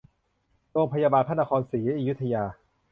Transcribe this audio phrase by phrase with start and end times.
[0.71, 2.43] โรงพยาบาลพระนครศรีอยุธยา